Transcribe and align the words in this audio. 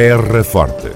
Terra 0.00 0.44
Forte. 0.44 0.92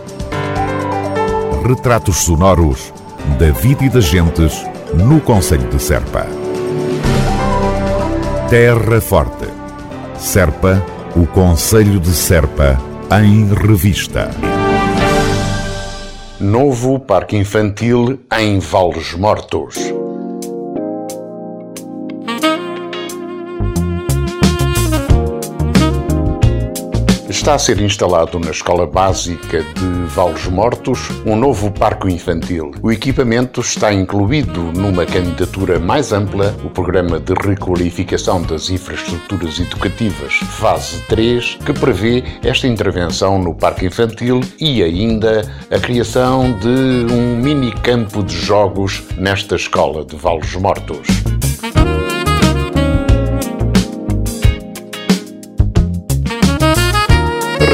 Retratos 1.66 2.18
sonoros 2.18 2.94
da 3.36 3.50
vida 3.50 3.84
e 3.84 3.88
das 3.88 4.04
gentes 4.04 4.64
no 4.94 5.20
Conselho 5.20 5.68
de 5.68 5.82
Serpa. 5.82 6.24
Terra 8.48 9.00
Forte. 9.00 9.48
Serpa, 10.16 10.80
o 11.16 11.26
Conselho 11.26 11.98
de 11.98 12.12
Serpa, 12.12 12.80
em 13.20 13.52
revista. 13.52 14.30
Novo 16.38 17.00
Parque 17.00 17.36
Infantil 17.36 18.20
em 18.38 18.60
Vales 18.60 19.14
Mortos. 19.14 20.01
Está 27.42 27.54
a 27.54 27.58
ser 27.58 27.80
instalado 27.80 28.38
na 28.38 28.52
Escola 28.52 28.86
Básica 28.86 29.64
de 29.64 30.06
Vales 30.14 30.46
Mortos 30.46 31.08
um 31.26 31.34
novo 31.34 31.72
parque 31.72 32.06
infantil. 32.06 32.70
O 32.80 32.92
equipamento 32.92 33.60
está 33.60 33.92
incluído 33.92 34.60
numa 34.72 35.04
candidatura 35.04 35.80
mais 35.80 36.12
ampla, 36.12 36.56
o 36.64 36.70
Programa 36.70 37.18
de 37.18 37.34
Requalificação 37.34 38.42
das 38.42 38.70
Infraestruturas 38.70 39.58
Educativas, 39.58 40.34
fase 40.34 41.02
3, 41.08 41.58
que 41.66 41.72
prevê 41.72 42.22
esta 42.44 42.68
intervenção 42.68 43.40
no 43.40 43.56
parque 43.56 43.86
infantil 43.86 44.38
e 44.60 44.80
ainda 44.80 45.42
a 45.68 45.80
criação 45.80 46.56
de 46.60 47.12
um 47.12 47.36
mini 47.38 47.72
campo 47.72 48.22
de 48.22 48.36
jogos 48.36 49.02
nesta 49.18 49.56
escola 49.56 50.04
de 50.04 50.14
Vales 50.14 50.54
Mortos. 50.54 51.08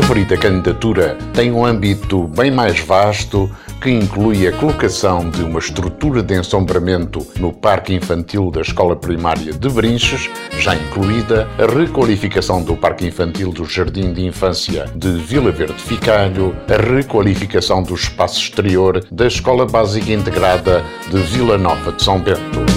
Referida 0.08 0.38
candidatura 0.38 1.18
tem 1.34 1.52
um 1.52 1.66
âmbito 1.66 2.26
bem 2.28 2.50
mais 2.50 2.80
vasto 2.80 3.50
que 3.78 3.90
inclui 3.90 4.48
a 4.48 4.52
colocação 4.52 5.28
de 5.28 5.42
uma 5.42 5.58
estrutura 5.58 6.22
de 6.22 6.34
ensombramento 6.34 7.26
no 7.38 7.52
Parque 7.52 7.92
Infantil 7.92 8.50
da 8.50 8.62
Escola 8.62 8.96
Primária 8.96 9.52
de 9.52 9.68
Brinches, 9.68 10.30
já 10.58 10.74
incluída 10.74 11.46
a 11.58 11.66
requalificação 11.66 12.62
do 12.62 12.74
Parque 12.74 13.06
Infantil 13.06 13.52
do 13.52 13.66
Jardim 13.66 14.14
de 14.14 14.24
Infância 14.24 14.86
de 14.96 15.10
Vila 15.18 15.52
Verde 15.52 15.82
Ficalho, 15.82 16.56
a 16.66 16.94
requalificação 16.94 17.82
do 17.82 17.94
espaço 17.94 18.40
exterior 18.40 19.04
da 19.12 19.26
Escola 19.26 19.66
Básica 19.66 20.10
Integrada 20.10 20.82
de 21.10 21.18
Vila 21.18 21.58
Nova 21.58 21.92
de 21.92 22.02
São 22.02 22.18
Bento. 22.18 22.67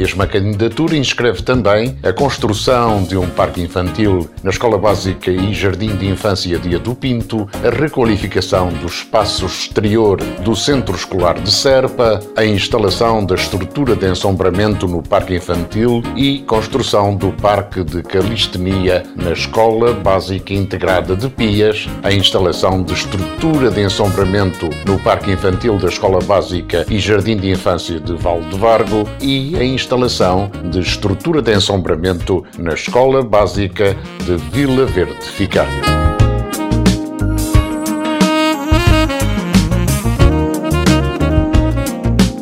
Mesma 0.00 0.26
candidatura 0.26 0.96
inscreve 0.96 1.42
também 1.42 1.94
a 2.02 2.10
construção 2.10 3.02
de 3.02 3.18
um 3.18 3.28
parque 3.28 3.60
infantil 3.60 4.30
na 4.42 4.48
Escola 4.48 4.78
Básica 4.78 5.30
e 5.30 5.52
Jardim 5.52 5.94
de 5.94 6.08
Infância 6.08 6.58
Dia 6.58 6.78
do 6.78 6.94
Pinto, 6.94 7.46
a 7.62 7.68
requalificação 7.68 8.70
do 8.70 8.86
espaço 8.86 9.44
exterior 9.44 10.16
do 10.42 10.56
Centro 10.56 10.96
Escolar 10.96 11.38
de 11.38 11.52
Serpa, 11.52 12.18
a 12.34 12.42
instalação 12.46 13.26
da 13.26 13.34
estrutura 13.34 13.94
de 13.94 14.08
ensombramento 14.08 14.88
no 14.88 15.02
parque 15.02 15.34
infantil 15.34 16.02
e 16.16 16.38
construção 16.46 17.14
do 17.14 17.30
Parque 17.32 17.84
de 17.84 18.02
Calistenia 18.02 19.02
na 19.14 19.32
Escola 19.32 19.92
Básica 19.92 20.54
Integrada 20.54 21.14
de 21.14 21.28
Pias, 21.28 21.86
a 22.02 22.10
instalação 22.10 22.82
de 22.82 22.94
estrutura 22.94 23.70
de 23.70 23.82
ensombramento 23.82 24.70
no 24.86 24.98
Parque 25.00 25.30
Infantil 25.30 25.76
da 25.76 25.88
Escola 25.88 26.20
Básica 26.24 26.86
e 26.88 26.98
Jardim 26.98 27.36
de 27.36 27.50
Infância 27.50 28.00
de 28.00 28.14
Valdevargo 28.14 29.06
e 29.20 29.54
a 29.56 29.62
instalação 29.62 29.89
instalação 29.90 30.48
de 30.70 30.78
estrutura 30.78 31.42
de 31.42 31.52
ensombramento 31.52 32.44
na 32.56 32.74
Escola 32.74 33.24
Básica 33.24 33.96
de 34.24 34.36
Vila 34.36 34.86
Verde 34.86 35.24
Ficário. 35.24 35.82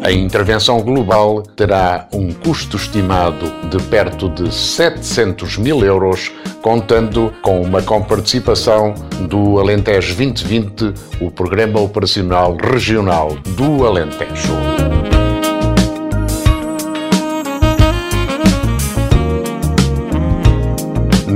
A 0.03 0.13
intervenção 0.13 0.83
global 0.83 1.43
terá 1.43 2.07
um 2.13 2.33
custo 2.35 2.77
estimado 2.77 3.51
de 3.71 3.83
perto 3.85 4.29
de 4.29 4.55
700 4.55 5.57
mil 5.57 5.83
euros, 5.83 6.31
contando 6.61 7.33
com 7.41 7.63
uma 7.63 7.81
comparticipação 7.81 8.95
do 9.27 9.59
Alentejo 9.59 10.15
2020, 10.15 10.93
o 11.23 11.31
Programa 11.31 11.81
Operacional 11.81 12.57
Regional 12.57 13.37
do 13.57 13.87
Alentejo. 13.87 14.78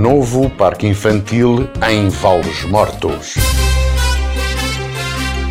Novo 0.02 0.50
parque 0.50 0.88
infantil 0.88 1.70
em 1.88 2.08
Vales 2.08 2.64
Mortos. 2.64 3.34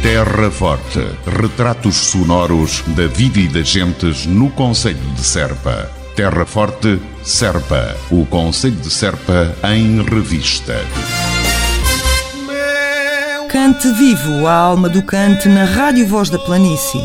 Terra 0.04 0.52
Forte. 0.52 1.00
Retratos 1.26 1.96
sonoros 1.96 2.84
da 2.88 3.08
vida 3.08 3.40
e 3.40 3.48
das 3.48 3.70
gentes 3.70 4.26
no 4.26 4.50
Conselho 4.50 5.00
de 5.16 5.24
Serpa. 5.24 5.90
Terra 6.18 6.46
Forte, 6.46 7.00
Serpa. 7.24 7.96
O 8.12 8.26
Conselho 8.26 8.76
de 8.76 8.90
Serpa 8.90 9.56
em 9.74 10.04
revista. 10.04 10.76
Cante 13.50 13.90
vivo 13.94 14.48
a 14.48 14.54
alma 14.54 14.90
do 14.90 15.02
cante 15.02 15.48
na 15.48 15.64
Rádio 15.64 16.06
Voz 16.08 16.30
da 16.30 16.40
Planície. 16.40 17.02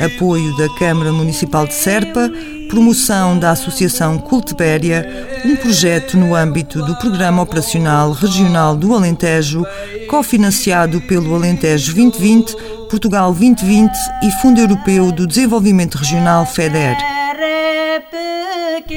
Apoio 0.00 0.56
da 0.56 0.68
Câmara 0.78 1.10
Municipal 1.10 1.66
de 1.66 1.74
Serpa 1.74 2.30
promoção 2.70 3.36
da 3.36 3.50
Associação 3.50 4.16
Cultibéria, 4.16 5.42
um 5.44 5.56
projeto 5.56 6.16
no 6.16 6.36
âmbito 6.36 6.80
do 6.84 6.96
Programa 6.96 7.42
Operacional 7.42 8.12
Regional 8.12 8.76
do 8.76 8.94
Alentejo, 8.94 9.66
cofinanciado 10.08 11.00
pelo 11.00 11.34
Alentejo 11.34 11.92
2020, 11.92 12.54
Portugal 12.88 13.34
2020 13.34 13.90
e 14.22 14.30
Fundo 14.40 14.60
Europeu 14.60 15.10
do 15.10 15.26
Desenvolvimento 15.26 15.96
Regional 15.96 16.46
FEDER. 16.46 16.96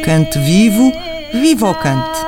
Cante 0.06 0.38
vivo, 0.38 0.92
viva 1.34 1.72
o 1.72 1.76
cante! 1.76 2.20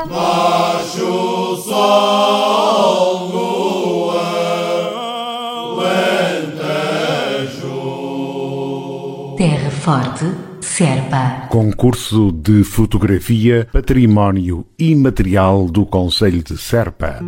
Terra 9.37 9.69
Forte 9.69 10.54
Serpa. 10.75 11.47
Concurso 11.47 12.33
de 12.33 12.61
Fotografia 12.65 13.65
Património 13.71 14.67
Imaterial 14.77 15.67
do 15.67 15.85
Conselho 15.85 16.43
de 16.43 16.57
Serpa. 16.57 17.21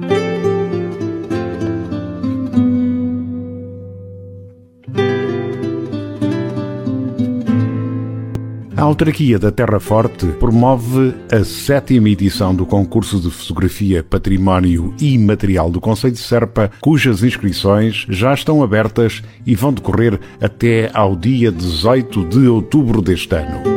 Autarquia 8.88 9.38
da 9.38 9.52
Terra 9.52 9.80
Forte 9.80 10.26
promove 10.40 11.14
a 11.30 11.44
sétima 11.44 12.10
edição 12.10 12.56
do 12.56 12.66
concurso 12.66 13.20
de 13.20 13.30
fotografia 13.30 14.02
Património 14.02 14.94
e 15.00 15.18
Material 15.18 15.70
do 15.70 15.82
Conselho 15.82 16.14
de 16.14 16.20
Serpa, 16.20 16.72
cujas 16.80 17.22
inscrições 17.22 18.06
já 18.08 18.34
estão 18.34 18.64
abertas 18.64 19.22
e 19.46 19.56
vão 19.56 19.74
decorrer 19.74 20.20
até 20.42 20.90
ao 20.94 21.16
dia 21.16 21.52
18 21.52 22.26
de 22.26 22.48
outubro 22.48 23.02
deste 23.02 23.36
ano. 23.36 23.77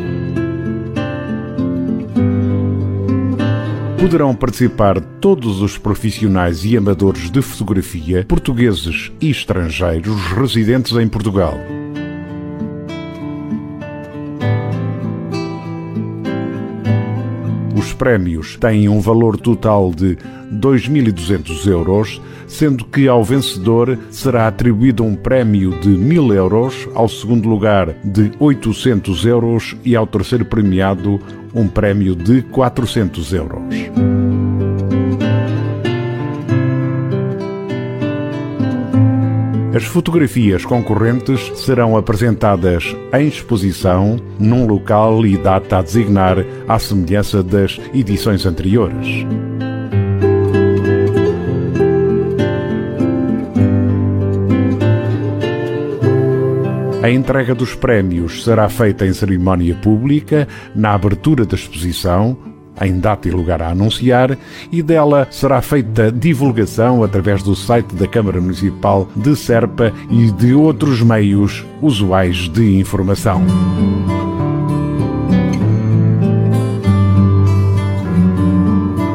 Poderão 4.01 4.33
participar 4.33 4.99
todos 4.99 5.61
os 5.61 5.77
profissionais 5.77 6.65
e 6.65 6.75
amadores 6.75 7.29
de 7.29 7.39
fotografia, 7.39 8.25
portugueses 8.27 9.11
e 9.21 9.29
estrangeiros 9.29 10.19
residentes 10.35 10.93
em 10.93 11.07
Portugal. 11.07 11.53
Os 17.77 17.93
prémios 17.93 18.57
têm 18.57 18.89
um 18.89 18.99
valor 18.99 19.37
total 19.37 19.91
de 19.91 20.17
2.200 20.51 21.67
euros, 21.67 22.19
sendo 22.47 22.85
que 22.85 23.07
ao 23.07 23.23
vencedor 23.23 23.99
será 24.09 24.47
atribuído 24.47 25.03
um 25.03 25.15
prémio 25.15 25.79
de 25.79 25.89
1.000 25.89 26.33
euros, 26.33 26.89
ao 26.95 27.07
segundo 27.07 27.47
lugar 27.47 27.93
de 28.03 28.31
800 28.39 29.25
euros 29.27 29.77
e 29.85 29.95
ao 29.95 30.07
terceiro 30.07 30.43
premiado 30.43 31.19
um 31.53 31.67
prémio 31.67 32.15
de 32.15 32.41
400 32.41 33.33
euros. 33.33 33.61
As 39.73 39.85
fotografias 39.85 40.65
concorrentes 40.65 41.39
serão 41.55 41.95
apresentadas 41.95 42.93
em 43.13 43.27
exposição 43.27 44.19
num 44.37 44.67
local 44.67 45.25
e 45.25 45.37
data 45.37 45.77
a 45.77 45.81
designar, 45.81 46.45
à 46.67 46.77
semelhança 46.77 47.41
das 47.41 47.79
edições 47.93 48.45
anteriores. 48.45 49.25
A 57.01 57.09
entrega 57.09 57.55
dos 57.55 57.73
prémios 57.73 58.43
será 58.43 58.69
feita 58.69 59.07
em 59.07 59.13
cerimónia 59.13 59.73
pública, 59.73 60.47
na 60.75 60.93
abertura 60.93 61.45
da 61.45 61.55
exposição, 61.55 62.37
em 62.79 62.99
data 62.99 63.27
e 63.27 63.31
lugar 63.31 63.59
a 63.59 63.69
anunciar, 63.69 64.37
e 64.71 64.83
dela 64.83 65.27
será 65.31 65.63
feita 65.63 66.11
divulgação 66.11 67.03
através 67.03 67.41
do 67.41 67.55
site 67.55 67.95
da 67.95 68.07
Câmara 68.07 68.39
Municipal 68.39 69.09
de 69.15 69.35
Serpa 69.35 69.91
e 70.11 70.31
de 70.31 70.53
outros 70.53 71.01
meios 71.01 71.65
usuais 71.81 72.47
de 72.47 72.77
informação. 72.77 73.43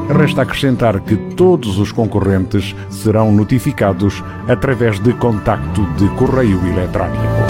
Resta 0.08 0.42
acrescentar 0.42 0.98
que 1.00 1.14
todos 1.36 1.78
os 1.78 1.92
concorrentes 1.92 2.74
serão 2.90 3.30
notificados 3.30 4.24
através 4.48 4.98
de 4.98 5.12
contacto 5.12 5.86
de 5.96 6.08
correio 6.16 6.58
eletrónico. 6.66 7.45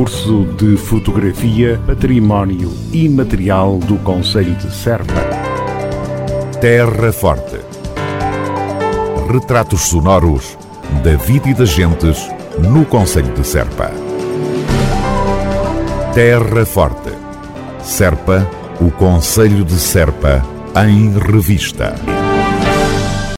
Concurso 0.00 0.44
de 0.56 0.78
Fotografia 0.78 1.78
Património 1.86 2.72
Imaterial 2.90 3.78
do 3.80 3.98
Conselho 3.98 4.54
de 4.54 4.72
Serpa. 4.72 5.12
Terra 6.58 7.12
Forte. 7.12 7.60
Retratos 9.30 9.82
sonoros 9.82 10.56
da 11.04 11.16
vida 11.16 11.50
e 11.50 11.54
das 11.54 11.68
gentes 11.68 12.30
no 12.58 12.86
Conselho 12.86 13.34
de 13.34 13.46
Serpa. 13.46 13.90
Terra 16.14 16.64
Forte. 16.64 17.10
Serpa, 17.82 18.48
o 18.80 18.90
Conselho 18.92 19.66
de 19.66 19.78
Serpa, 19.78 20.42
em 20.82 21.10
revista. 21.18 21.94